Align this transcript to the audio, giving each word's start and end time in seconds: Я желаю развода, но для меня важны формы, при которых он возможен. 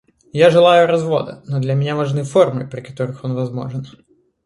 Я 0.33 0.49
желаю 0.49 0.87
развода, 0.87 1.43
но 1.45 1.59
для 1.59 1.75
меня 1.75 1.95
важны 1.95 2.23
формы, 2.23 2.67
при 2.67 2.81
которых 2.81 3.23
он 3.23 3.35
возможен. 3.35 3.85